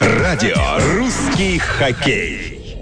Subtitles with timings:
[0.00, 0.56] Радио
[0.96, 2.76] «Русский хоккей».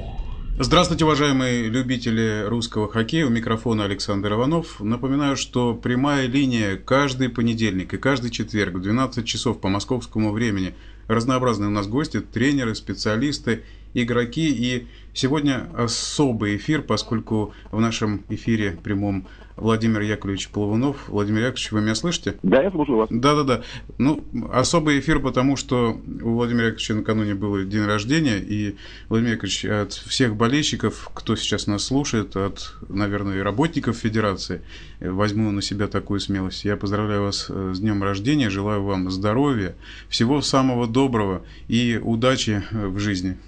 [0.59, 3.27] Здравствуйте, уважаемые любители русского хоккея.
[3.27, 4.81] У микрофона Александр Иванов.
[4.81, 10.75] Напоминаю, что прямая линия каждый понедельник и каждый четверг в 12 часов по московскому времени.
[11.09, 13.65] Разнообразные у нас гости, тренеры, специалисты,
[14.03, 14.49] игроки.
[14.51, 19.27] И сегодня особый эфир, поскольку в нашем эфире прямом
[19.57, 21.09] Владимир Яковлевич Плавунов.
[21.09, 22.35] Владимир Яковлевич, вы меня слышите?
[22.43, 23.09] Да, я слушаю вас.
[23.11, 23.63] Да-да-да.
[23.97, 24.23] Ну,
[24.53, 28.77] особый эфир, потому что у Владимира Яковлевича накануне был день рождения, и
[29.09, 34.61] Владимир Яковлевич от всех болельщиков, кто сейчас нас слушает, от, наверное, работников Федерации,
[35.01, 36.67] возьму на себя такую смелость.
[36.67, 39.75] Я поздравляю вас э, с днем рождения, желаю вам здоровья,
[40.11, 43.39] всего самого доброго и удачи э, в жизни.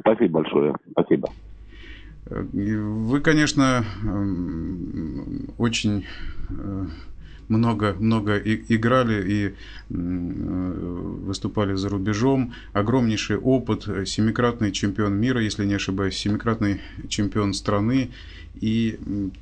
[0.00, 0.74] Спасибо большое.
[0.90, 1.28] Спасибо.
[2.28, 6.06] Вы, конечно, эм, очень
[6.50, 6.86] э,
[7.48, 9.54] много, много играли и
[9.88, 12.52] выступали за рубежом.
[12.72, 18.10] Огромнейший опыт, семикратный чемпион мира, если не ошибаюсь, семикратный чемпион страны.
[18.60, 18.98] И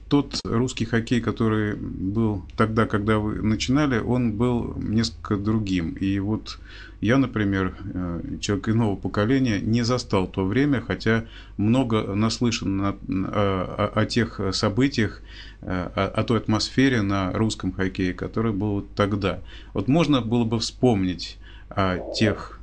[0.08, 5.92] тот русский хоккей, который был тогда, когда вы начинали, он был несколько другим.
[5.92, 6.58] И вот
[7.00, 13.92] я, например, э, человек иного поколения, не застал то время, хотя много наслышан о, о,
[13.94, 15.22] о тех событиях,
[15.60, 19.40] э, о, о той атмосфере на русском хоккее, который был тогда.
[19.74, 22.58] Вот можно было бы вспомнить о тех,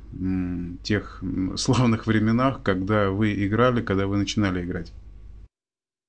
[0.82, 1.22] тех
[1.56, 4.92] славных временах, когда вы играли, когда вы начинали играть.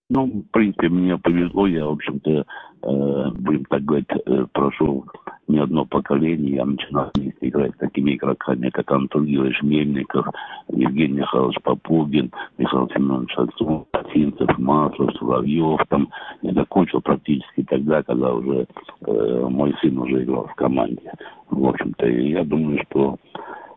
[0.10, 5.06] Ну, в принципе, мне повезло, я, в общем-то, э, будем так говорить, э, прошел
[5.48, 10.28] не одно поколение, я начинал вместе играть с такими игроками, как Антон Георгиевич Мельников,
[10.70, 16.10] Евгений Михайлович Попугин, Михаил Семенович Шацун, Осинцев, Маслов, Соловьев, там,
[16.42, 18.68] я закончил практически тогда, когда уже
[19.06, 21.12] э, мой сын уже играл в команде.
[21.50, 23.18] В общем-то, я думаю, что,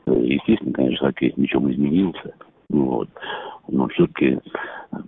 [0.06, 2.34] э, естественно, конечно, хоккей мячом изменился,
[2.68, 3.08] вот.
[3.68, 4.38] Но все-таки,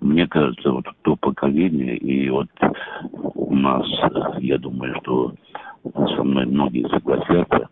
[0.01, 2.48] мне кажется, вот то поколение, и вот
[3.34, 3.87] у нас,
[4.38, 5.33] я думаю, что
[5.94, 7.69] со мной многие согласятся,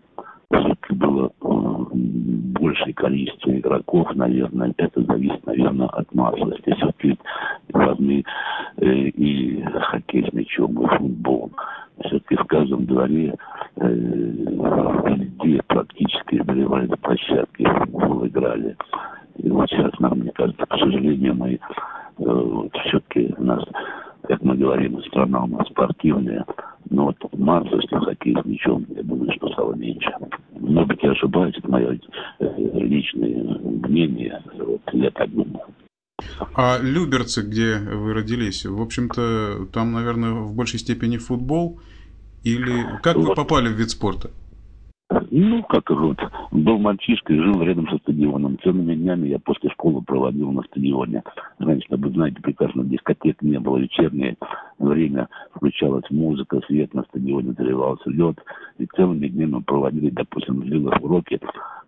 [0.51, 6.73] все-таки было большее количество игроков, наверное, это зависит, наверное, от массовости.
[6.77, 7.19] Все-таки
[7.73, 8.25] разные
[8.77, 11.51] э, и хоккей с мячом, и футбол.
[12.05, 13.35] Все-таки в каждом дворе
[13.77, 18.77] э, везде практически заболевали площадки, футбол играли.
[19.57, 21.59] Вот сейчас нам, мне кажется, к сожалению, мы э,
[22.19, 23.65] вот, все-таки у нас,
[24.29, 26.45] как мы говорим, страна у нас спортивная,
[26.91, 30.13] но вот массовость на хоккей с мячом, я думаю, что стало меньше.
[30.61, 31.99] Может быть, я ошибаюсь, это мое
[32.39, 33.59] э, личное
[33.89, 35.65] мнение, вот, я так думаю.
[36.55, 41.81] А Люберцы, где вы родились, в общем-то, там, наверное, в большей степени футбол?
[42.45, 44.31] Или как вы попали в вид спорта?
[45.09, 46.19] Ну, как вот,
[46.51, 48.59] был мальчишкой, жил рядом со стадионом.
[48.65, 51.23] Целыми днями я после школы проводил на стадионе.
[51.59, 53.77] Раньше, вы знаете, прекрасно, дискотек не было.
[53.79, 54.37] Вечернее
[54.81, 58.37] время включалась музыка, свет на стадионе, заливался лед.
[58.79, 61.41] И целыми днями мы проводили, допустим, в уроки.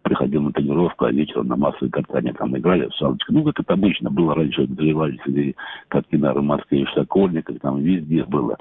[0.03, 3.33] Приходил на тренировку, а вечером на массовые катания там играли в салочку.
[3.33, 5.55] Ну, как это обычно было раньше, заливались
[5.89, 8.57] катки на Москве, в Сокольниках, там везде было.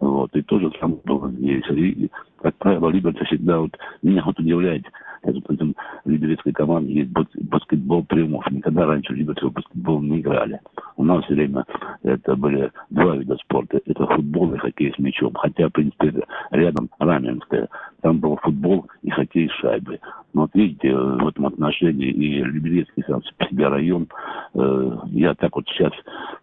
[0.00, 0.70] Вот, и тоже
[1.04, 1.64] был здесь.
[1.70, 2.10] И,
[2.40, 4.84] как правило, Либерцы всегда вот, меня вот удивляет,
[5.22, 8.48] это, этом либерецкой команде есть баскетбол прямов.
[8.50, 10.60] Никогда раньше Либерцы в баскетбол не играли.
[10.96, 11.64] У нас все время
[12.02, 13.80] это были два вида спорта.
[13.84, 15.34] Это футбол и хоккей с мячом.
[15.34, 16.14] Хотя, в принципе,
[16.50, 17.68] рядом Раменская.
[18.00, 20.00] Там был футбол и хоккей с шайбой.
[20.34, 24.06] Но вот видите, в этом отношении и Либерецкий сам себе район,
[24.54, 25.92] э, я так вот сейчас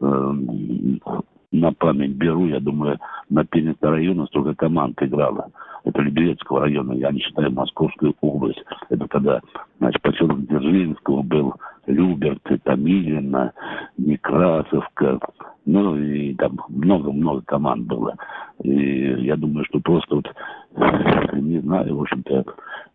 [0.02, 0.34] э,
[1.60, 3.00] на память беру, я думаю,
[3.30, 5.50] на Пензенского района столько команд играла.
[5.84, 8.64] Это Либерецкого района, я не считаю Московскую область.
[8.90, 9.42] Это когда,
[9.80, 11.54] значит, поселок Дзержинского был,
[11.86, 13.54] Люберт, Томилина,
[13.98, 15.20] Некрасовка,
[15.66, 18.16] ну и там много-много команд было.
[18.64, 20.28] И я думаю, что просто вот,
[21.34, 22.46] не знаю, в общем-то,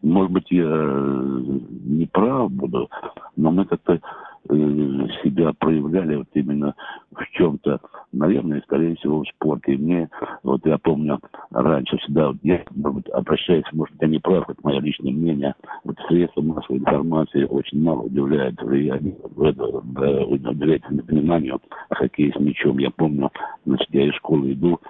[0.02, 2.90] может быть, я не прав буду,
[3.36, 6.74] но мы как-то Э, себя проявляли вот именно
[7.12, 7.80] в чем-то,
[8.12, 9.74] наверное, скорее всего, в спорте.
[9.74, 10.08] И мне,
[10.42, 11.20] вот я помню,
[11.50, 15.54] раньше всегда, вот я вот, обращаюсь, может, я не прав, это мое личное мнение,
[15.84, 22.78] вот средства массовой информации очень мало уделяют влияние, в уделяют вниманию о хоккее с мячом.
[22.78, 23.30] Я помню,
[23.66, 24.80] значит, я из школы иду,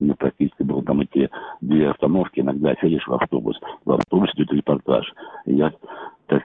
[0.00, 1.28] ну, практически было там эти
[1.60, 5.12] две остановки, иногда сидишь в автобус, в автобусе идет репортаж.
[5.46, 5.72] И я
[6.26, 6.42] так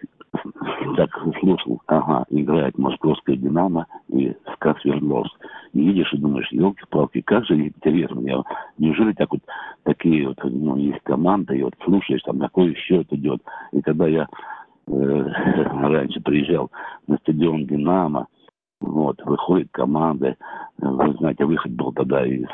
[0.95, 1.09] так
[1.39, 5.33] слушал, ага, играет московская «Динамо» и СКА Свердловск.
[5.73, 8.19] И видишь и думаешь, елки-палки, как же интересно.
[8.21, 8.43] Я,
[8.77, 9.41] неужели так вот
[9.83, 13.41] такие вот, ну, есть команды, и вот слушаешь, там, какой счет идет.
[13.71, 14.27] И когда я
[14.87, 16.71] раньше приезжал
[17.07, 18.27] на стадион «Динамо»,
[18.81, 20.35] вот, выходит команда,
[20.77, 22.47] вы знаете, выход был тогда из,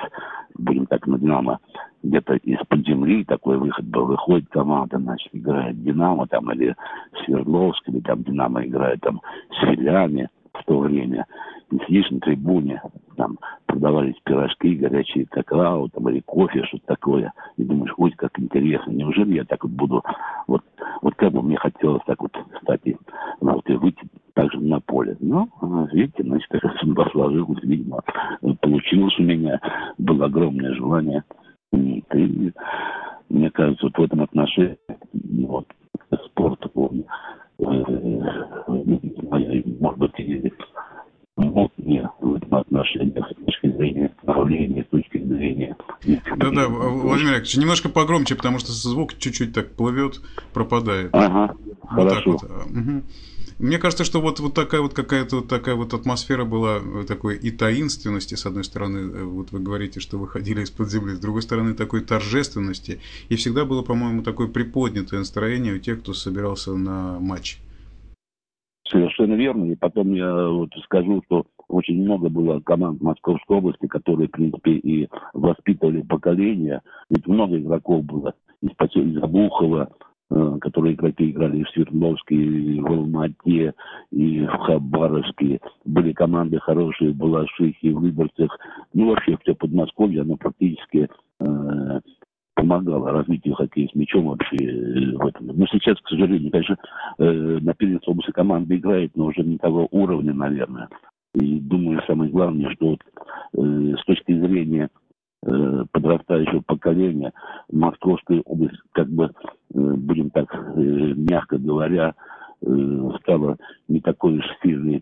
[0.59, 1.59] будем так, на «Динамо»,
[2.03, 6.75] где-то из-под земли такой выход был, выходит команда, значит, играет «Динамо» там, или
[7.23, 9.21] Свердловск, или там «Динамо» играет там
[9.51, 11.25] с филями в то время.
[11.71, 12.81] И сидишь на трибуне,
[13.15, 17.31] там продавались пирожки, горячие какао, там, или кофе, что-то такое.
[17.57, 20.03] И думаешь, ой, как интересно, неужели я так вот буду,
[20.47, 20.63] вот,
[21.01, 22.97] вот как бы мне хотелось так вот, кстати,
[23.39, 24.01] вот, и выйти
[24.33, 25.15] также на поле.
[25.19, 25.47] Но,
[25.91, 26.49] видите, значит,
[26.79, 28.01] судьба сложилась, видимо,
[28.61, 29.59] получилось у меня,
[29.97, 31.23] было огромное желание.
[31.71, 32.03] И
[33.29, 34.77] мне кажется, вот в этом отношении,
[35.13, 35.67] вот,
[36.25, 37.05] спорт, он,
[39.79, 40.53] может быть, и
[41.35, 45.75] мог мне в этом отношении с точки зрения направления, с точки зрения...
[46.37, 50.21] Да-да, Владимир Яковлевич, немножко погромче, потому что звук чуть-чуть так плывет,
[50.53, 51.09] пропадает.
[51.13, 51.55] Ага,
[51.91, 52.37] вот хорошо.
[52.37, 52.71] Так вот.
[52.71, 53.03] Угу.
[53.59, 57.51] Мне кажется, что вот, вот такая вот какая-то вот такая вот атмосфера была такой и
[57.51, 61.99] таинственности, с одной стороны, вот вы говорите, что выходили из-под земли, с другой стороны, такой
[61.99, 63.01] торжественности.
[63.27, 67.59] И всегда было, по-моему, такое приподнятое настроение у тех, кто собирался на матч.
[68.87, 69.65] Совершенно верно.
[69.65, 74.71] И потом я вот скажу, что очень много было команд Московской области, которые, в принципе,
[74.71, 76.81] и воспитывали поколение.
[77.09, 82.79] Ведь много игроков было из, из Обухова, Э, которые игроки играли и в Свердловске, и
[82.79, 83.73] в Алмате,
[84.11, 85.59] и в Хабаровске.
[85.85, 88.57] Были команды хорошие в Балашихе, в Выборцах.
[88.93, 91.09] Ну, вообще, все Подмосковье, оно практически
[91.39, 91.99] э,
[92.53, 95.47] помогало развитию хоккея с мячом вообще э, в этом.
[95.47, 96.77] Но сейчас, к сожалению, конечно,
[97.17, 97.23] э,
[97.61, 100.89] на Перец области команда играет, но уже не того уровня, наверное.
[101.33, 102.99] И думаю, самое главное, что вот,
[103.57, 105.08] э, с точки зрения Э,
[105.41, 107.33] подрастающего поколения
[107.71, 109.29] Московская область, как бы, э,
[109.73, 112.15] будем так э, мягко говоря,
[113.21, 113.55] стала
[113.87, 115.01] не такой уж сильной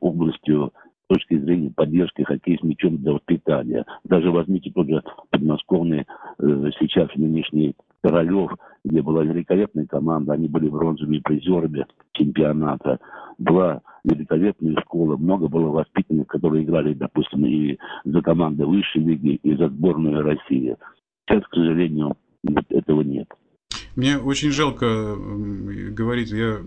[0.00, 0.72] областью
[1.04, 3.84] с точки зрения поддержки хоккея с мячом для воспитания.
[4.04, 6.06] Даже возьмите тот же подмосковный
[6.38, 8.52] сейчас нынешний Королев,
[8.84, 12.98] где была великолепная команда, они были бронзовыми призерами чемпионата.
[13.38, 19.54] Была великолепная школа, много было воспитанных, которые играли, допустим, и за команды высшей лиги, и
[19.56, 20.76] за сборную России.
[21.28, 22.16] Сейчас, к сожалению,
[22.70, 23.28] этого нет.
[23.96, 25.16] Мне очень жалко
[25.90, 26.58] говорить, я,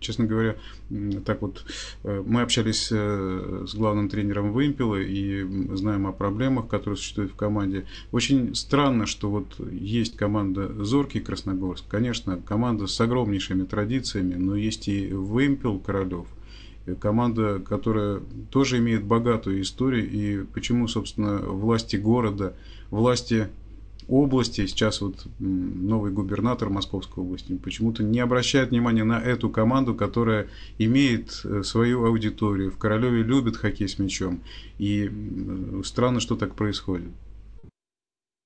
[0.00, 0.56] честно говоря,
[1.24, 1.64] так вот,
[2.04, 5.42] э, мы общались э, с главным тренером Вымпела и
[5.74, 7.84] знаем о проблемах, которые существуют в команде.
[8.12, 14.88] Очень странно, что вот есть команда Зоркий Красногорск, конечно, команда с огромнейшими традициями, но есть
[14.88, 16.26] и Вымпел Королев,
[17.00, 22.54] команда, которая тоже имеет богатую историю, и почему, собственно, власти города,
[22.90, 23.48] власти
[24.08, 30.46] области, сейчас вот новый губернатор Московской области почему-то не обращает внимания на эту команду, которая
[30.78, 32.70] имеет э, свою аудиторию.
[32.70, 34.40] В Королеве любят хоккей с мячом.
[34.78, 35.10] И
[35.84, 37.10] странно, что так происходит.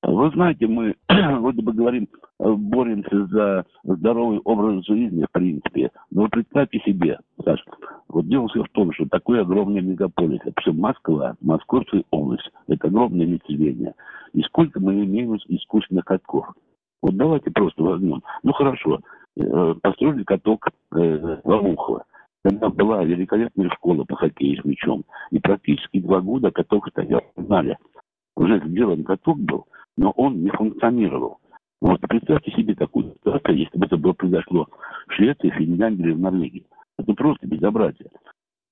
[0.03, 2.09] Вы знаете, мы вроде бы говорим,
[2.41, 5.91] э, боремся за здоровый образ жизни, в принципе.
[6.11, 7.64] Но представьте себе, Саша,
[8.09, 13.26] вот дело все в том, что такой огромный мегаполис, это Москва, Московская область, это огромное
[13.26, 13.94] население.
[14.32, 16.52] И сколько мы имеем искусственных катков?
[17.02, 18.23] Вот давайте просто возьмем.
[18.43, 19.00] Ну хорошо,
[19.37, 22.05] э, построили каток э, Ломухова.
[22.44, 25.04] Тогда была великолепная школа по хоккею с мячом.
[25.30, 27.78] И практически два года каток стоял в зале.
[28.37, 29.66] Уже сделан каток был,
[29.97, 31.38] но он не функционировал.
[31.80, 34.68] Вот представьте себе такую ситуацию, если бы это было произошло
[35.09, 36.66] в Швеции, Финляндии или в Норвегии.
[36.99, 38.11] Это просто безобразие.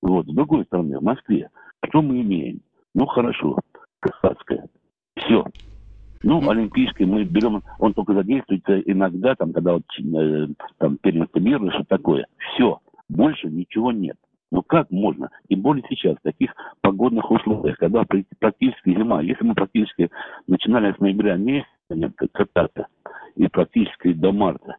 [0.01, 0.25] Вот.
[0.25, 1.49] С другой стороны, в Москве,
[1.85, 2.61] что мы имеем?
[2.95, 3.59] Ну, хорошо,
[3.99, 4.67] Касатская.
[5.17, 5.45] Все.
[6.23, 11.71] Ну, олимпийский мы берем, он только задействуется иногда, там, когда вот э, там первенство мира,
[11.71, 12.27] что такое.
[12.37, 12.79] Все.
[13.09, 14.17] Больше ничего нет.
[14.51, 15.29] Ну как можно?
[15.49, 18.05] Тем более сейчас, в таких погодных условиях, когда
[18.39, 19.21] практически зима.
[19.21, 20.09] Если мы практически
[20.47, 21.67] начинали с ноября месяца
[22.31, 22.87] кататься,
[23.35, 24.75] и практически до марта.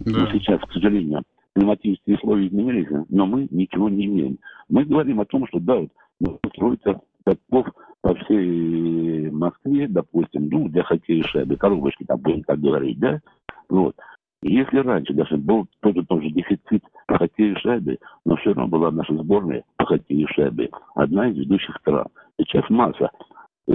[0.00, 0.20] Да.
[0.20, 1.22] Но сейчас, к сожалению,
[1.54, 4.38] климатические условия изменились, но мы ничего не имеем.
[4.68, 5.80] Мы говорим о том, что да,
[6.20, 7.68] вот строится катков
[8.02, 13.20] по всей Москве, допустим, ну, для хоккея шайбы, коробочки, там будем так говорить, да,
[13.68, 13.96] вот.
[14.44, 19.16] Если раньше даже был тоже тоже дефицит по хоккею шайбы, но все равно была наша
[19.16, 22.06] сборная по хоккею шайбы одна из ведущих стран.
[22.40, 23.10] Сейчас масса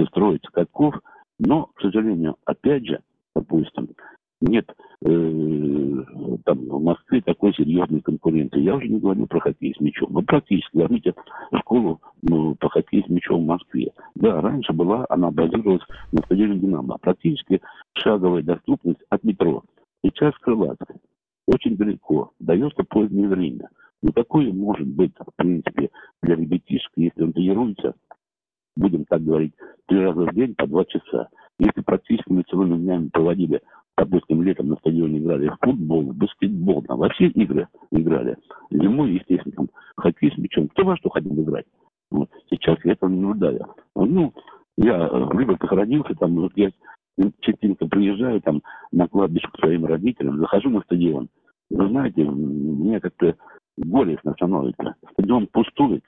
[0.08, 0.94] строится катков,
[1.38, 3.00] но, к сожалению, опять же,
[3.34, 3.88] допустим,
[4.40, 4.70] нет
[5.04, 6.04] э,
[6.44, 8.60] там в Москве такой серьезной конкуренции.
[8.60, 10.12] Я уже не говорю про хоккей с мячом.
[10.12, 11.14] Но практически, возьмите
[11.60, 13.92] школу ну, по хоккею с мячом в Москве.
[14.14, 16.98] Да, раньше была, она базировалась на стадионе «Динамо».
[17.00, 17.60] Практически
[17.94, 19.64] шаговая доступность от метро.
[20.04, 20.94] Сейчас крылатка.
[21.46, 23.68] очень далеко, дается позднее время.
[24.02, 25.90] Ну, какое может быть, в принципе,
[26.22, 27.94] для ребятишек, если он тренируется,
[28.76, 29.54] будем так говорить,
[29.86, 31.28] три раза в день по два часа.
[31.58, 33.60] Если практически мы целыми днями проводили,
[33.98, 38.36] допустим, летом на стадионе играли в футбол, в баскетбол, там, во все игры играли.
[38.70, 40.68] Зимой, естественно, там, хоккей с мячом.
[40.68, 41.66] Кто во что хотел играть?
[42.10, 42.30] Вот.
[42.50, 43.66] Сейчас я этого не наблюдаю.
[43.94, 44.32] Ну,
[44.76, 46.70] я в Либерках родился, там, вот я
[47.40, 48.62] частенько приезжаю там
[48.92, 51.28] на кладбище к своим родителям, захожу на стадион.
[51.70, 53.34] Вы знаете, мне как-то
[53.76, 54.94] горестно становится.
[55.12, 56.04] Стадион пустует.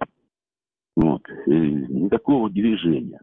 [0.97, 1.23] Вот.
[1.47, 3.21] И никакого движения.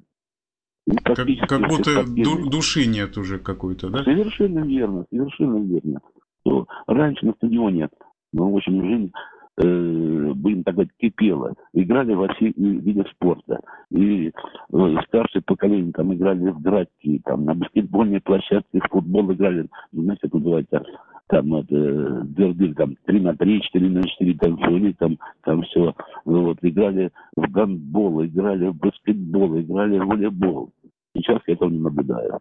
[1.04, 1.18] Как,
[1.48, 4.04] как будто ду- души нет уже какой-то, да?
[4.04, 6.00] Совершенно верно, совершенно верно.
[6.42, 7.90] Что раньше на стадионе,
[8.32, 9.12] ну, в общем, жизнь
[9.58, 11.54] э, будем так говорить, кипело.
[11.74, 13.60] Играли во все виды спорта.
[13.92, 19.68] И э, старшее поколение там играли в градки, там на баскетбольной площадке, в футбол играли,
[19.92, 20.84] ну, знаете, как называется,
[21.28, 25.94] там это дерби, там 3 на 3, 4 на 4 танцевали, там, там все.
[26.26, 30.72] Вот, играли в гандбол, играли в баскетбол, играли в волейбол.
[31.16, 32.40] Сейчас я этого не наблюдаю.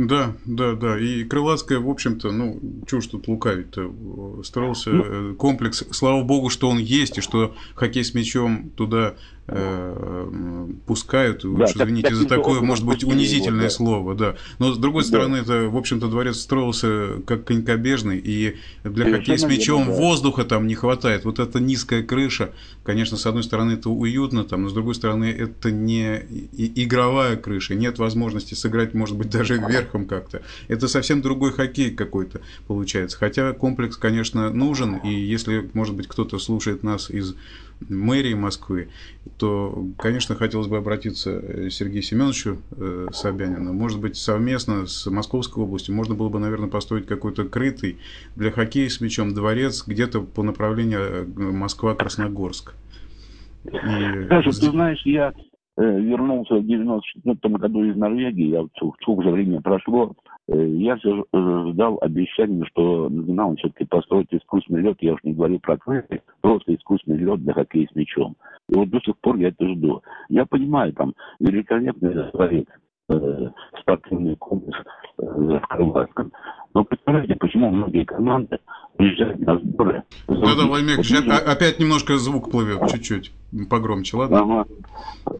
[0.00, 0.98] Да, да, да.
[0.98, 5.84] И Крылатская, в общем-то, ну, чего ж тут лукавить-то, строился ну, комплекс.
[5.90, 9.14] Слава богу, что он есть, и что хоккей с мячом туда
[9.46, 11.42] э, пускают.
[11.42, 13.70] Да, уж извините так, за такое, может быть, унизительное его, да.
[13.70, 14.36] слово, да.
[14.58, 15.42] Но, с другой стороны, да.
[15.42, 19.92] это, в общем-то, дворец строился как конькобежный, и для хоккея с мячом да.
[19.92, 21.26] воздуха там не хватает.
[21.26, 22.52] Вот эта низкая крыша,
[22.84, 27.74] конечно, с одной стороны, это уютно, там, но с другой стороны, это не игровая крыша,
[27.74, 29.58] нет возможности сыграть, может быть, даже
[29.90, 30.42] верхом как-то.
[30.68, 33.18] Это совсем другой хоккей какой-то получается.
[33.18, 37.34] Хотя комплекс, конечно, нужен, и если, может быть, кто-то слушает нас из
[37.88, 38.88] мэрии Москвы,
[39.38, 43.72] то, конечно, хотелось бы обратиться к Сергею Семеновичу э, Собянину.
[43.72, 47.96] Может быть, совместно с Московской областью можно было бы, наверное, построить какой-то крытый
[48.36, 52.74] для хоккея с мячом дворец где-то по направлению э, Москва-Красногорск.
[53.64, 54.26] И...
[54.28, 58.64] Даже, ты знаешь, я э, вернулся в 94 году из Норвегии, я,
[59.00, 60.14] сколько же времени прошло,
[60.50, 65.60] Э, я все ждал обещания, что он все-таки построить искусственный лед, я уж не говорю
[65.60, 68.36] про крылья, просто искусственный лед для хоккея с мячом.
[68.68, 70.02] И вот до сих пор я это жду.
[70.28, 72.66] Я понимаю, там великолепный дворец,
[73.10, 73.48] э,
[73.80, 74.78] спортивный комплекс
[75.18, 76.32] э, в Крылатском.
[76.74, 78.58] Но представляете, почему многие команды
[78.96, 80.02] приезжают на сборы?
[80.26, 83.32] Да-да, Владимир вот, опять немножко звук плывет, чуть-чуть
[83.68, 84.40] погромче, ладно?
[84.40, 84.66] Ага.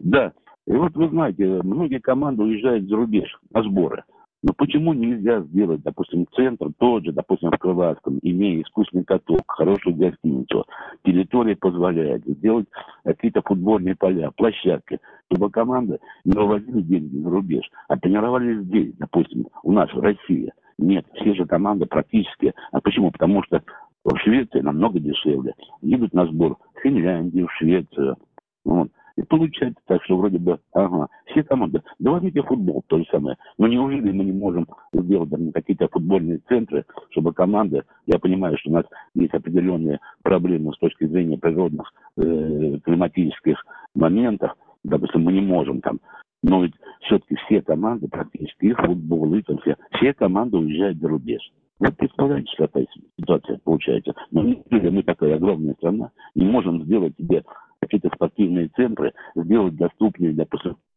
[0.01, 0.33] Да.
[0.67, 4.03] И вот вы знаете, многие команды уезжают за рубеж на сборы.
[4.43, 9.95] Но почему нельзя сделать, допустим, центр тот же, допустим, в Крылатском, имея искусственный каток, хорошую
[9.95, 10.65] гостиницу,
[11.05, 12.65] территория позволяет сделать
[13.03, 14.99] какие-то футбольные поля, площадки,
[15.31, 20.51] чтобы команды не вывозили деньги за рубеж, а тренировались здесь, допустим, у нас в России.
[20.79, 22.55] Нет, все же команды практически.
[22.71, 23.11] А почему?
[23.11, 23.61] Потому что
[24.03, 25.53] в Швеции намного дешевле.
[25.81, 28.17] Едут на сбор в Финляндию, в Швецию.
[28.65, 28.89] Вот.
[29.17, 33.37] И получается так, что вроде бы, ага, все команды, да возьмите футбол, то же самое.
[33.57, 38.69] Но неужели мы не можем сделать там, какие-то футбольные центры, чтобы команды, я понимаю, что
[38.69, 44.53] у нас есть определенные проблемы с точки зрения природных э, климатических моментов,
[44.83, 45.99] допустим, мы не можем там,
[46.41, 51.07] но ведь все-таки все команды, практически и футбол, и там все, все команды уезжают за
[51.07, 51.41] рубеж.
[51.81, 52.85] Вот представляете, какая
[53.19, 54.13] ситуация получается.
[54.29, 57.43] Но мы такая огромная страна, не можем сделать себе
[57.79, 60.45] какие-то спортивные центры сделать доступнее для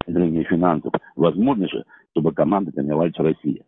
[0.07, 0.93] зрения финансов.
[1.17, 3.65] Возможно же, чтобы команда тренировались в России.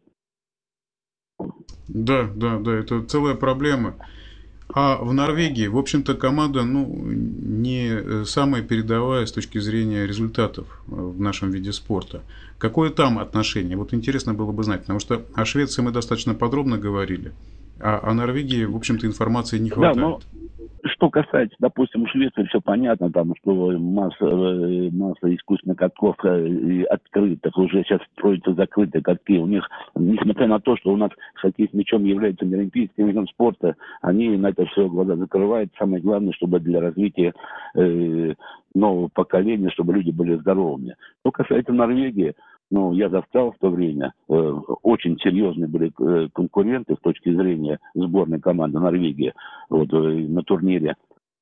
[1.89, 3.95] Да, да, да, это целая проблема.
[4.69, 11.21] А в Норвегии, в общем-то, команда ну, не самая передовая с точки зрения результатов в
[11.21, 12.23] нашем виде спорта.
[12.59, 13.77] Какое там отношение?
[13.77, 17.33] Вот интересно было бы знать, потому что о Швеции мы достаточно подробно говорили,
[17.79, 19.97] а о Норвегии, в общем-то, информации не хватает.
[19.97, 20.21] Да, но
[20.89, 27.57] что касается, допустим, Швеции, все понятно, там, что масса, э, масса искусственных катков э, открытых,
[27.57, 29.39] уже сейчас строятся закрытые катки.
[29.39, 33.27] У них, несмотря на то, что у нас хоккей с мячом является не олимпийским видом
[33.29, 35.73] спорта, они на это все глаза закрывают.
[35.79, 37.35] Самое главное, чтобы для развития
[37.75, 38.35] э,
[38.75, 40.97] нового поколения, чтобы люди были здоровыми.
[41.21, 42.35] Что касается Норвегии,
[42.71, 44.33] ну, я застал в то время, э,
[44.83, 49.35] очень серьезные были э, конкуренты с точки зрения сборной команды Норвегии
[49.69, 50.97] вот, э, на турнире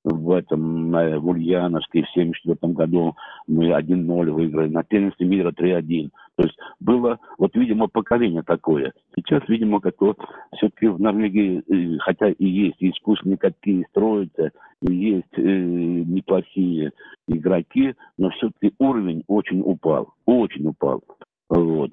[0.04, 6.10] в этом, в Ульяновске в 1974 году мы 1-0 выиграли, на первенстве мира 3-1.
[6.36, 8.92] То есть было, вот, видимо, поколение такое.
[9.16, 10.14] Сейчас, видимо, как то
[10.56, 14.50] все-таки в Норвегии, э, хотя и есть искусственные катки строятся,
[14.82, 16.92] и есть э, неплохие
[17.28, 21.02] игроки, но все-таки уровень очень упал, очень упал.
[21.48, 21.92] Вот.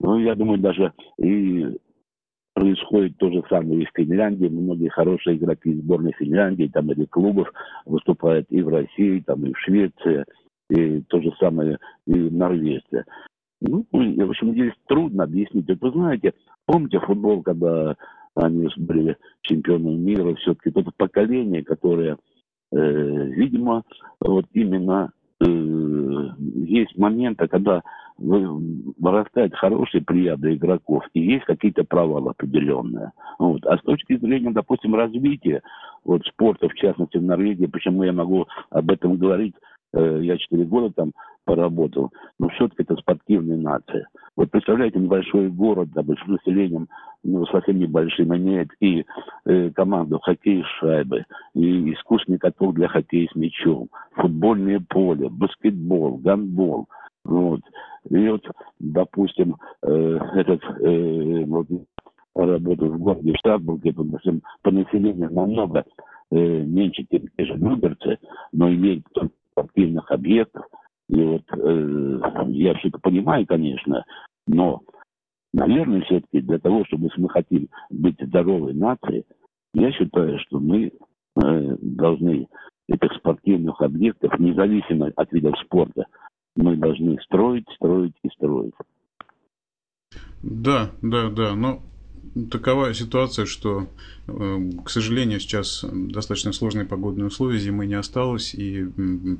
[0.00, 1.78] Ну, я думаю, даже и
[2.62, 4.46] происходит то же самое и в Финляндии.
[4.46, 7.52] Многие хорошие игроки сборной Финляндии, там или клубов
[7.86, 10.24] выступают и в России, там и в Швеции,
[10.70, 13.04] и то же самое и в Норвегии.
[13.60, 15.68] Ну, в общем, здесь трудно объяснить.
[15.68, 16.34] Вот вы знаете,
[16.66, 17.96] помните футбол, когда
[18.36, 22.16] они были чемпионами мира, все-таки это поколение, которое,
[22.70, 23.82] э, видимо,
[24.20, 26.28] вот именно э,
[26.64, 27.82] есть моменты, когда
[28.22, 33.12] вырастают хорошие приятные игроков, и есть какие-то провалы определенные.
[33.38, 33.64] Вот.
[33.66, 35.62] А с точки зрения, допустим, развития
[36.04, 39.54] вот, спорта, в частности, в Норвегии, почему я могу об этом говорить,
[39.94, 41.12] Э, я четыре года там
[41.44, 44.08] поработал, но все-таки это спортивная нация.
[44.36, 46.88] Вот представляете, небольшой город, большим населением,
[47.24, 49.04] ну, совсем небольшим, имеет и
[49.44, 51.24] э, команду хоккей с шайбы,
[51.54, 56.86] и искусственный каток для хоккея с мячом, футбольное поле, баскетбол, гандбол.
[57.24, 57.60] Вот.
[58.10, 58.44] И вот,
[58.78, 61.66] допустим, э, этот э, вот,
[62.34, 65.84] работаю в городе Штатбурге, допустим, по населению намного
[66.30, 68.18] э, меньше, чем те же Люберцы,
[68.52, 69.04] но имеет
[69.52, 70.64] спортивных объектов.
[71.08, 74.04] И вот э, я все это понимаю, конечно,
[74.46, 74.80] но,
[75.52, 79.24] наверное, все-таки для того, чтобы мы хотим быть здоровой нацией,
[79.74, 82.48] я считаю, что мы э, должны
[82.88, 86.06] этих спортивных объектов, независимо от видов спорта,
[86.56, 88.74] мы должны строить, строить и строить.
[90.42, 91.54] Да, да, да.
[91.54, 91.82] Но
[92.50, 93.88] такова ситуация, что,
[94.26, 98.84] э, к сожалению, сейчас достаточно сложные погодные условия, зимы не осталось, и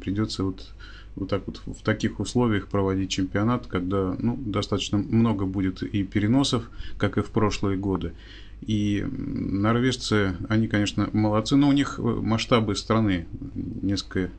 [0.01, 0.75] придется вот,
[1.17, 6.71] вот так вот в таких условиях проводить чемпионат, когда ну, достаточно много будет и переносов,
[6.99, 8.13] как и в прошлые годы.
[8.61, 14.31] И норвежцы, они, конечно, молодцы, но у них э, масштабы страны несколько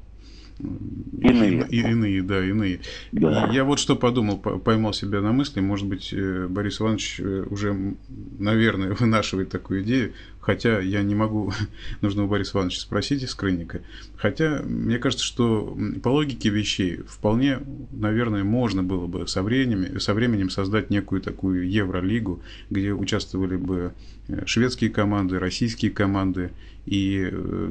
[0.60, 1.68] Иные.
[1.70, 2.82] И, иные, да, иные.
[3.12, 3.50] Да.
[3.52, 7.96] Я вот что подумал, поймал себя на мысли, может быть, э, Борис Иванович э, уже,
[8.40, 11.52] наверное, вынашивает такую идею, хотя я не могу,
[12.02, 13.82] нужно у Бориса Ивановича спросить из Крынника,
[14.16, 17.60] хотя мне кажется, что по логике вещей вполне,
[17.92, 23.94] наверное, можно было бы со временем, со временем создать некую такую Евролигу, где участвовали бы
[24.28, 26.52] э, шведские команды, российские команды,
[26.86, 27.30] и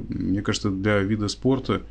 [0.09, 1.83] мне кажется, для вида спорта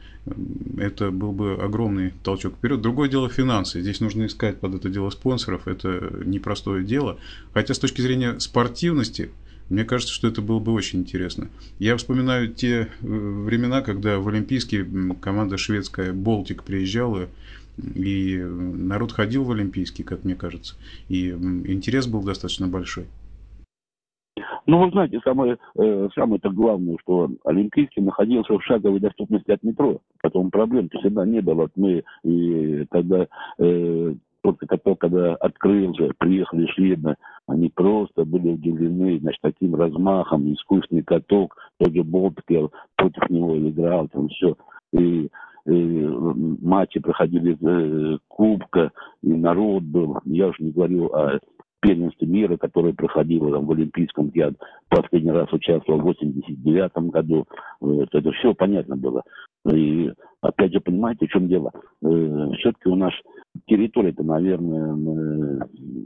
[0.77, 2.81] это был бы огромный толчок вперед.
[2.81, 3.81] Другое дело финансы.
[3.81, 5.67] Здесь нужно искать под это дело спонсоров.
[5.67, 7.19] Это непростое дело.
[7.53, 9.29] Хотя с точки зрения спортивности,
[9.69, 11.49] мне кажется, что это было бы очень интересно.
[11.79, 14.85] Я вспоминаю те э, времена, когда в Олимпийские
[15.21, 17.29] команда шведская «Болтик» приезжала,
[17.95, 20.75] и народ ходил в Олимпийский, как мне кажется.
[21.07, 23.05] И интерес был достаточно большой.
[24.71, 29.99] Ну, вы знаете, самое, э, самое-то главное, что Олимпийский находился в шаговой доступности от метро.
[30.21, 31.67] Потом проблем-то всегда не было.
[31.75, 33.27] Мы и тогда
[33.59, 37.15] э, только каток, когда открылся, приехали шведы,
[37.47, 44.07] они просто были удивлены, значит, таким размахом, искусственный каток, тот же Болтке против него играл,
[44.07, 44.55] там все.
[44.93, 45.27] И
[45.65, 45.71] и
[46.61, 50.17] матчи проходили э, кубка, и народ был.
[50.25, 51.39] Я уже не говорю о
[51.81, 54.51] первенстве мира, которое проходило там, в Олимпийском, я
[54.89, 57.45] последний раз участвовал в 89 году.
[57.81, 59.23] Вот, это все понятно было.
[59.71, 61.71] И опять же, понимаете, в чем дело?
[62.03, 63.13] Э, все-таки у нас
[63.67, 65.59] территория-то, наверное, э,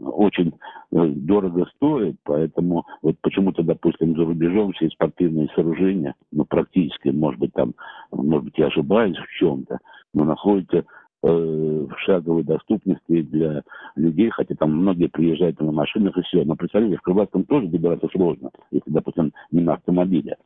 [0.04, 0.54] очень
[0.92, 7.40] э, дорого стоит, поэтому вот почему-то, допустим, за рубежом все спортивные сооружения, ну, практически, может
[7.40, 7.74] быть, там,
[8.12, 9.78] может быть, я ошибаюсь в чем-то,
[10.14, 13.64] но находятся Э, в шаговой доступности для
[13.96, 16.44] людей, хотя там многие приезжают на машинах и все.
[16.44, 20.38] Но представляете, в Крылатском тоже добираться сложно, если, допустим, не на автомобиле.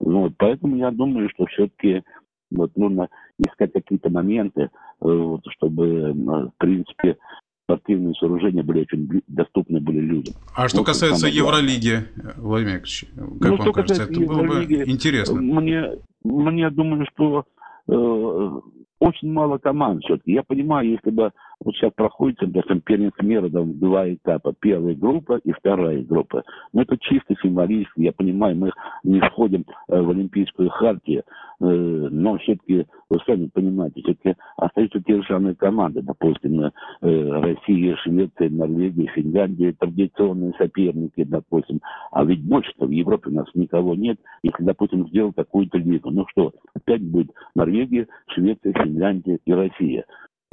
[0.00, 2.02] Ну, вот, поэтому я думаю, что все-таки
[2.50, 3.08] вот, нужно
[3.38, 4.68] искать какие-то моменты, э,
[5.00, 7.16] вот, чтобы, э, в принципе,
[7.64, 10.34] спортивные сооружения были очень доступны были людям.
[10.54, 12.04] А что вот касается Евролиги,
[12.36, 13.06] Владимир Ильич,
[13.40, 15.40] как ну, вам кажется, это было бы интересно?
[15.40, 17.44] Мне, мне думаю, что
[17.88, 18.60] э,
[19.00, 20.32] очень мало команд все-таки.
[20.32, 22.38] Я понимаю, если бы вот сейчас проходит,
[22.84, 24.54] первенство мира, там два этапа.
[24.58, 26.42] Первая группа и вторая группа.
[26.72, 28.02] Но это чисто символически.
[28.02, 31.22] Я понимаю, мы не входим э, в Олимпийскую хартию,
[31.60, 36.02] э, но все-таки, вы сами понимаете, все-таки остаются те же самые команды.
[36.02, 41.80] Допустим, э, Россия, Швеция, Норвегия, Финляндия, традиционные соперники, допустим.
[42.10, 44.18] А ведь больше-то в Европе у нас никого нет.
[44.42, 50.04] Если, допустим, сделать такую-то лигу, ну что, опять будет Норвегия, Швеция, Финляндия и Россия.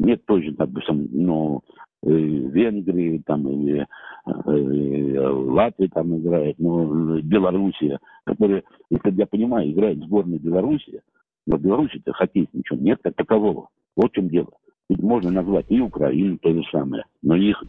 [0.02, 1.62] Нет тоже, допустим, ну,
[2.04, 3.86] э, Венгрии там или
[4.26, 11.02] э, Латвии там играет, ну, Белоруссия, которые, если я понимаю, играет сборная Беларуси,
[11.46, 13.68] но Беларуси-то хоккей ничего нет как такового.
[13.96, 14.50] Вот в чем дело.
[14.90, 17.64] Ведь можно назвать и Украину то же самое, но их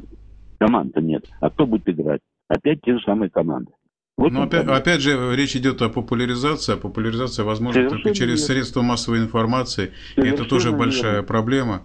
[0.59, 1.27] команд нет.
[1.41, 2.23] А кто будет играть?
[2.49, 3.73] Опять те же самые команды.
[4.17, 8.47] Вот Но опять, опять же, речь идет о популяризации, о популяризации возможно только через нет.
[8.47, 9.93] средства массовой информации.
[10.17, 11.27] И это тоже большая верно.
[11.27, 11.83] проблема.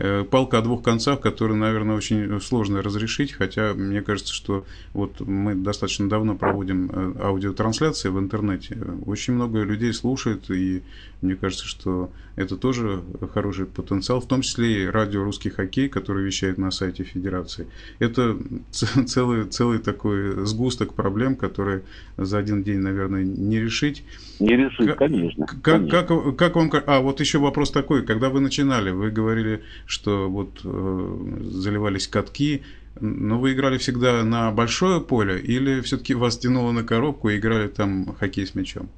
[0.00, 5.20] Э, палка о двух концах, которую, наверное, очень сложно разрешить, хотя мне кажется, что вот
[5.20, 8.78] мы достаточно давно проводим э, аудиотрансляции в интернете.
[9.06, 10.82] Очень много людей слушают, и
[11.20, 13.02] мне кажется, что это тоже
[13.34, 17.66] хороший потенциал, в том числе и радио «Русский хоккей», который вещает на сайте Федерации.
[17.98, 18.36] Это
[18.70, 21.82] целый, целый такой сгусток проблем, которые
[22.16, 24.04] за один день, наверное, не решить.
[24.38, 25.46] Не решить, конечно.
[25.46, 26.02] Как, конечно.
[26.04, 26.70] Как, как вам...
[26.86, 28.06] А, вот еще вопрос такой.
[28.06, 32.62] Когда вы начинали, вы говорили, что вот э, заливались катки,
[33.00, 37.68] но вы играли всегда на большое поле или все-таки вас тянуло на коробку и играли
[37.68, 38.90] там хоккей с мячом?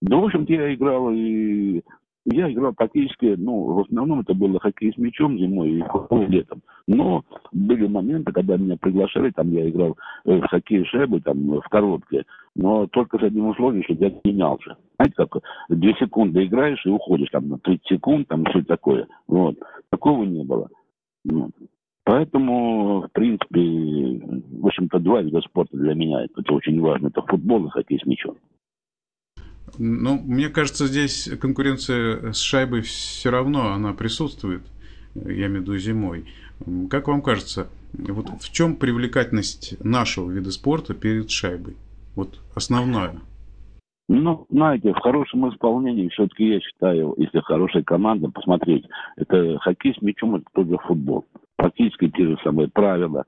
[0.00, 1.82] Да, в общем-то, я играл и
[2.26, 6.62] я играл практически, ну, в основном это было хоккей с мячом зимой и летом.
[6.86, 11.68] Но были моменты, когда меня приглашали, там я играл э, в хоккей шайбы, там, в
[11.68, 14.76] коробке, но только с одним условием, что я менялся.
[14.96, 19.06] Знаете, как две секунды играешь и уходишь там на 30 секунд, там все такое.
[19.26, 19.56] Вот.
[19.90, 20.68] Такого не было.
[21.24, 21.50] Вот.
[22.04, 27.08] Поэтому, в принципе, в общем-то, два вида спорта для меня это очень важно.
[27.08, 28.36] Это футбол и хоккей с мячом.
[29.78, 34.62] Ну, мне кажется, здесь конкуренция с шайбой все равно она присутствует,
[35.14, 36.26] я имею в виду зимой.
[36.90, 41.76] Как вам кажется, вот в чем привлекательность нашего вида спорта перед шайбой?
[42.14, 43.20] Вот основная.
[44.08, 48.84] Ну, знаете, в хорошем исполнении все-таки я считаю, если хорошая команда, посмотреть,
[49.16, 51.24] это хоккей с мячом, это тоже футбол.
[51.56, 53.24] Практически те же самые правила,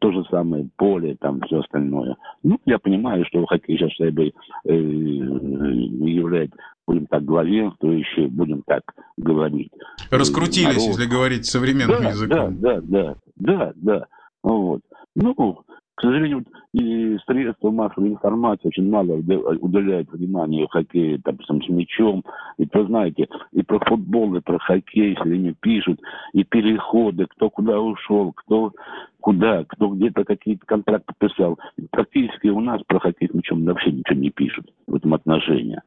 [0.00, 2.16] то же самое поле, там все остальное.
[2.42, 4.34] Ну, я понимаю, что хоккей сейчас шайбой
[4.64, 8.82] э, является, будем так, главенствующей, будем так
[9.18, 9.70] говорить.
[10.10, 10.98] Раскрутились, народ.
[10.98, 12.60] если говорить современным да, языком.
[12.60, 14.06] Да, да, да, да, да.
[14.42, 14.80] Вот.
[15.14, 15.60] Ну,
[16.00, 22.24] к сожалению, и средства массовой информации очень мало уделяют внимание хоккею, там, с мячом.
[22.56, 26.00] И то, знаете, и про футбол, и про хоккей, они пишут,
[26.32, 28.72] и переходы, кто куда ушел, кто
[29.20, 31.58] куда, кто где-то какие-то контракты писал.
[31.90, 35.82] Практически у нас про хоккей с мячом вообще ничего не пишут в этом отношении.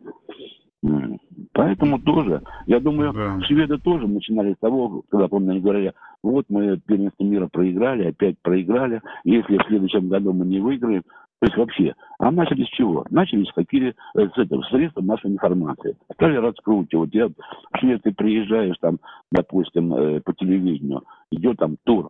[1.54, 3.40] Поэтому тоже, я думаю, да.
[3.46, 8.36] шведы тоже начинали с того, когда, помню, они говорили, вот мы первенство мира проиграли, опять
[8.42, 11.04] проиграли, если в следующем году мы не выиграем,
[11.40, 13.06] то есть вообще, а начали с чего?
[13.10, 15.98] Начали с какие э, с этого средства нашей информации.
[16.14, 17.14] Стали раскручивать.
[17.14, 17.34] Я в
[17.80, 22.10] Швеции приезжаешь там, допустим, э, по телевидению, идет там тур,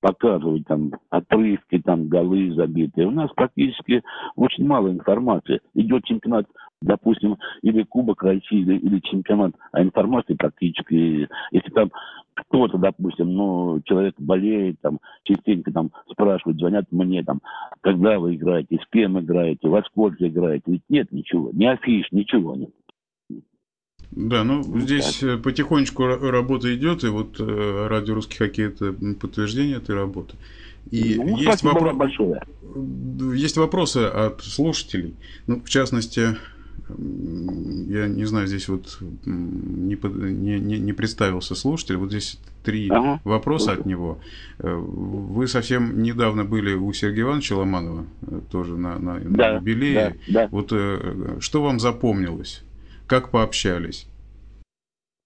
[0.00, 3.06] показывать там отрывки, там голы забитые.
[3.06, 4.02] У нас практически
[4.36, 5.60] очень мало информации.
[5.74, 6.46] Идет чемпионат,
[6.80, 11.90] допустим, или Кубок России, или, или чемпионат, а информации практически, если там
[12.34, 17.40] кто-то, допустим, ну, человек болеет, там, частенько там спрашивают, звонят мне, там,
[17.80, 22.54] когда вы играете, с кем играете, во сколько играете, ведь нет ничего, ни афиш, ничего
[22.54, 22.70] нет.
[24.10, 25.30] Да, ну, ну здесь так.
[25.30, 30.36] Э, потихонечку работа идет, и вот э, радио «Русский хоккей»– это подтверждение этой работы.
[30.90, 31.92] И ну, есть, вопро...
[31.92, 32.42] большое.
[33.34, 35.14] есть вопросы от слушателей.
[35.46, 36.36] Ну, в частности,
[36.88, 43.20] я не знаю, здесь вот не, не, не, представился слушатель, вот здесь три ага.
[43.24, 44.18] вопроса от него.
[44.58, 48.06] Э, вы совсем недавно были у Сергея Ивановича Ломанова,
[48.50, 50.16] тоже на, на, да, на юбилее.
[50.28, 50.48] Да, да.
[50.50, 50.72] Вот
[51.42, 52.64] что вам запомнилось?
[53.06, 54.06] Как пообщались?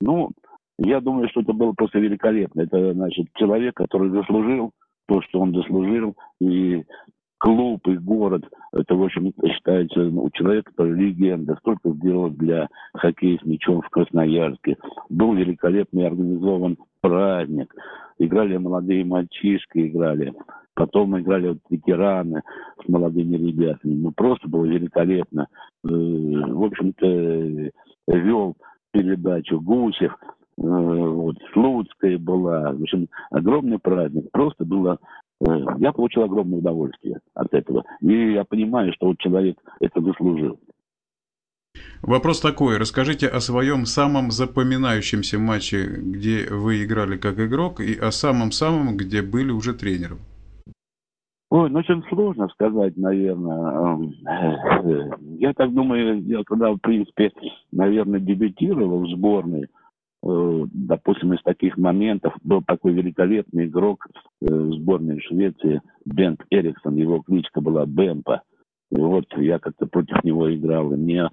[0.00, 0.30] Ну,
[0.78, 2.62] я думаю, что это было просто великолепно.
[2.62, 4.72] Это, значит, человек, который заслужил
[5.06, 6.84] то, что он заслужил, и
[7.42, 13.36] клуб, и город, это, в общем, считается ну, человек, который легенда, столько сделал для хоккея
[13.38, 14.76] с мячом в Красноярске.
[15.08, 17.74] Был великолепный организован праздник.
[18.20, 20.32] Играли молодые мальчишки, играли.
[20.74, 22.42] Потом играли вот ветераны
[22.84, 23.94] с молодыми ребятами.
[23.94, 25.48] Ну, просто было великолепно.
[25.84, 27.72] Э, в общем-то,
[28.06, 28.54] вел
[28.92, 32.70] передачу Гусев, э, вот, Слуцкая была.
[32.70, 34.30] В общем, огромный праздник.
[34.30, 35.00] Просто было
[35.78, 37.84] я получил огромное удовольствие от этого.
[38.00, 40.58] И я понимаю, что вот человек это заслужил.
[42.02, 42.78] Вопрос такой.
[42.78, 49.22] Расскажите о своем самом запоминающемся матче, где вы играли как игрок, и о самом-самом, где
[49.22, 50.18] были уже тренером.
[51.50, 53.98] Ой, ну очень сложно сказать, наверное.
[55.38, 57.30] Я так думаю, я когда, в принципе,
[57.70, 59.66] наверное, дебютировал в сборной, э,
[60.22, 64.06] допустим, из таких моментов был такой великолепный игрок
[64.40, 68.42] э, сборной Швеции Бент Эриксон, его кличка была Бемпа.
[68.90, 71.28] И вот я как-то против него играл, и мне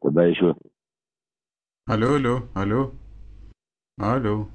[0.00, 0.56] тогда еще...
[1.86, 2.92] Алло, алло, алло,
[3.98, 4.48] алло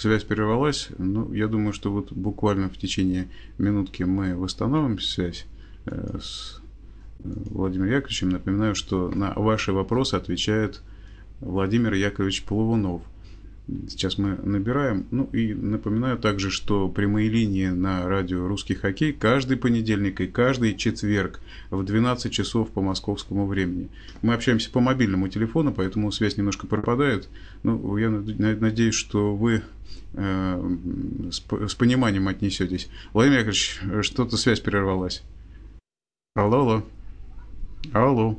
[0.00, 0.88] связь прервалась.
[0.98, 5.46] Ну, я думаю, что вот буквально в течение минутки мы восстановим связь
[5.86, 6.60] э, с
[7.18, 8.30] Владимиром Яковлевичем.
[8.30, 10.82] Напоминаю, что на ваши вопросы отвечает
[11.40, 13.02] Владимир Яковлевич Половунов.
[13.88, 15.06] Сейчас мы набираем.
[15.10, 20.76] Ну и напоминаю также, что прямые линии на радио «Русский хоккей» каждый понедельник и каждый
[20.76, 23.88] четверг в 12 часов по московскому времени.
[24.22, 27.28] Мы общаемся по мобильному телефону, поэтому связь немножко пропадает.
[27.62, 29.62] Ну, я надеюсь, что вы
[30.14, 30.76] э,
[31.30, 32.88] с, с пониманием отнесетесь.
[33.12, 35.22] Владимир Яковлевич, что-то связь прервалась.
[36.34, 36.82] Алло, алло.
[37.92, 38.38] Алло.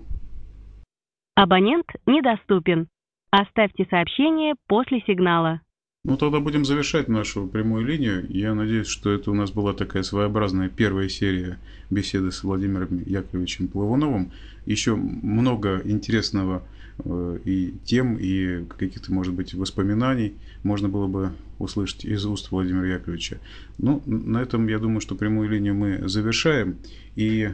[1.35, 2.87] Абонент недоступен.
[3.31, 5.61] Оставьте сообщение после сигнала.
[6.03, 8.25] Ну, тогда будем завершать нашу прямую линию.
[8.27, 13.67] Я надеюсь, что это у нас была такая своеобразная первая серия беседы с Владимиром Яковлевичем
[13.67, 14.31] Плавуновым.
[14.65, 16.63] Еще много интересного
[17.05, 22.87] э, и тем, и каких-то, может быть, воспоминаний можно было бы услышать из уст Владимира
[22.87, 23.37] Яковлевича.
[23.77, 26.77] Ну, на этом, я думаю, что прямую линию мы завершаем.
[27.15, 27.51] И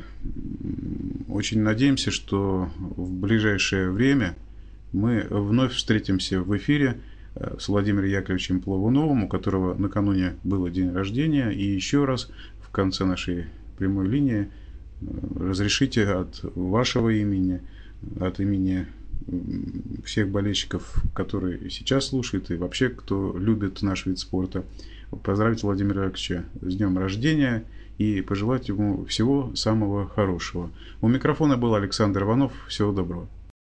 [1.28, 4.36] очень надеемся, что в ближайшее время
[4.92, 7.00] мы вновь встретимся в эфире
[7.36, 11.50] э, с Владимиром Яковлевичем Плавуновым, у которого накануне было день рождения.
[11.50, 12.30] И еще раз
[12.62, 13.46] в конце нашей
[13.78, 14.48] прямой линии
[15.02, 15.06] э,
[15.40, 17.62] разрешите от вашего имени,
[18.20, 18.88] от имени
[20.06, 24.64] всех болельщиков, которые сейчас слушают, и вообще, кто любит наш вид спорта,
[25.24, 27.64] поздравить Владимира Яковлевича с днем рождения
[27.98, 30.70] и пожелать ему всего самого хорошего.
[31.02, 32.54] У микрофона был Александр Иванов.
[32.68, 33.28] Всего доброго.